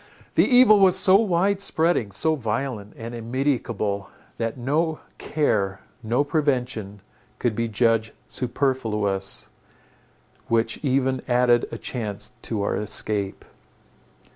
The 0.33 0.47
evil 0.47 0.79
was 0.79 0.97
so 0.97 1.15
wide 1.17 1.61
spreading, 1.61 2.11
so 2.11 2.33
violent 2.33 2.93
and 2.97 3.13
immedicable, 3.13 4.09
that 4.39 4.57
no 4.57 4.99
care, 5.19 5.81
no 6.01 6.23
prevention 6.23 7.01
could 7.37 7.55
be 7.55 7.67
judged 7.67 8.13
superfluous, 8.25 9.47
which 10.47 10.83
even 10.83 11.21
added 11.27 11.67
a 11.71 11.77
chance 11.77 12.31
to 12.41 12.63
our 12.63 12.77
escape. 12.77 13.45